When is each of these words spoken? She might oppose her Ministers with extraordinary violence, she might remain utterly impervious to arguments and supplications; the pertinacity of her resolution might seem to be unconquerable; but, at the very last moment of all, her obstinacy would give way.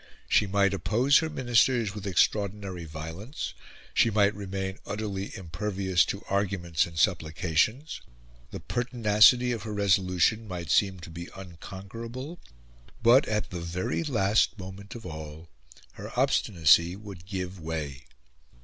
She 0.27 0.47
might 0.47 0.73
oppose 0.73 1.19
her 1.19 1.29
Ministers 1.29 1.93
with 1.93 2.07
extraordinary 2.07 2.85
violence, 2.85 3.53
she 3.93 4.09
might 4.09 4.33
remain 4.33 4.79
utterly 4.83 5.31
impervious 5.37 6.03
to 6.05 6.23
arguments 6.27 6.87
and 6.87 6.97
supplications; 6.97 8.01
the 8.49 8.59
pertinacity 8.59 9.51
of 9.51 9.61
her 9.61 9.73
resolution 9.75 10.47
might 10.47 10.71
seem 10.71 10.99
to 11.01 11.11
be 11.11 11.29
unconquerable; 11.35 12.39
but, 13.03 13.27
at 13.27 13.51
the 13.51 13.61
very 13.61 14.03
last 14.03 14.57
moment 14.57 14.95
of 14.95 15.05
all, 15.05 15.51
her 15.91 16.11
obstinacy 16.19 16.95
would 16.95 17.27
give 17.27 17.59
way. 17.59 18.05